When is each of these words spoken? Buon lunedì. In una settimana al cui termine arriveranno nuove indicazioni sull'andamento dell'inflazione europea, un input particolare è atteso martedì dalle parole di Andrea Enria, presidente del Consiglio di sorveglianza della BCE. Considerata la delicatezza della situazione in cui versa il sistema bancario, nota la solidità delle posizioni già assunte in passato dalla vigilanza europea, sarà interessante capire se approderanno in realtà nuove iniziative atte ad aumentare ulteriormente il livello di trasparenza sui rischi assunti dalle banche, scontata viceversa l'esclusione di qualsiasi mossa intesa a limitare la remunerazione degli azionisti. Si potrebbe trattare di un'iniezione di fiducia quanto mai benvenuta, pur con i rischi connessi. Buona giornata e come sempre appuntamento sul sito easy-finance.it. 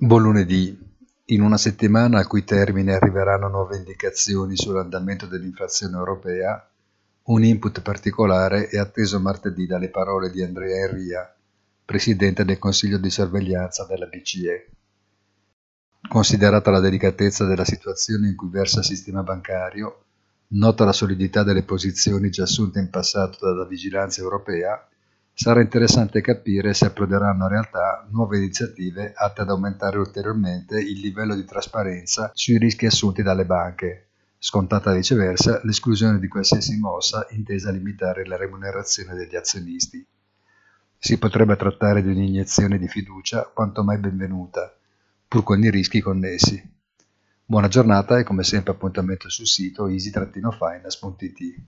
Buon 0.00 0.22
lunedì. 0.22 0.78
In 1.24 1.40
una 1.40 1.56
settimana 1.56 2.20
al 2.20 2.28
cui 2.28 2.44
termine 2.44 2.94
arriveranno 2.94 3.48
nuove 3.48 3.78
indicazioni 3.78 4.54
sull'andamento 4.56 5.26
dell'inflazione 5.26 5.96
europea, 5.96 6.70
un 7.24 7.42
input 7.42 7.82
particolare 7.82 8.68
è 8.68 8.78
atteso 8.78 9.18
martedì 9.18 9.66
dalle 9.66 9.88
parole 9.88 10.30
di 10.30 10.40
Andrea 10.40 10.86
Enria, 10.86 11.36
presidente 11.84 12.44
del 12.44 12.58
Consiglio 12.58 12.98
di 12.98 13.10
sorveglianza 13.10 13.86
della 13.86 14.06
BCE. 14.06 14.70
Considerata 16.08 16.70
la 16.70 16.78
delicatezza 16.78 17.44
della 17.44 17.64
situazione 17.64 18.28
in 18.28 18.36
cui 18.36 18.50
versa 18.50 18.78
il 18.78 18.84
sistema 18.84 19.24
bancario, 19.24 20.04
nota 20.50 20.84
la 20.84 20.92
solidità 20.92 21.42
delle 21.42 21.64
posizioni 21.64 22.30
già 22.30 22.44
assunte 22.44 22.78
in 22.78 22.88
passato 22.88 23.44
dalla 23.44 23.66
vigilanza 23.66 24.20
europea, 24.20 24.87
sarà 25.38 25.60
interessante 25.60 26.20
capire 26.20 26.74
se 26.74 26.86
approderanno 26.86 27.44
in 27.44 27.50
realtà 27.50 28.04
nuove 28.10 28.38
iniziative 28.38 29.12
atte 29.14 29.42
ad 29.42 29.50
aumentare 29.50 29.96
ulteriormente 29.96 30.80
il 30.80 30.98
livello 30.98 31.36
di 31.36 31.44
trasparenza 31.44 32.32
sui 32.34 32.58
rischi 32.58 32.86
assunti 32.86 33.22
dalle 33.22 33.44
banche, 33.44 34.08
scontata 34.36 34.92
viceversa 34.92 35.60
l'esclusione 35.62 36.18
di 36.18 36.26
qualsiasi 36.26 36.76
mossa 36.78 37.24
intesa 37.30 37.68
a 37.68 37.72
limitare 37.72 38.26
la 38.26 38.36
remunerazione 38.36 39.14
degli 39.14 39.36
azionisti. 39.36 40.04
Si 40.98 41.18
potrebbe 41.18 41.54
trattare 41.54 42.02
di 42.02 42.08
un'iniezione 42.08 42.76
di 42.76 42.88
fiducia 42.88 43.48
quanto 43.54 43.84
mai 43.84 43.98
benvenuta, 43.98 44.76
pur 45.28 45.44
con 45.44 45.62
i 45.62 45.70
rischi 45.70 46.00
connessi. 46.00 46.60
Buona 47.44 47.68
giornata 47.68 48.18
e 48.18 48.24
come 48.24 48.42
sempre 48.42 48.72
appuntamento 48.72 49.28
sul 49.28 49.46
sito 49.46 49.86
easy-finance.it. 49.86 51.62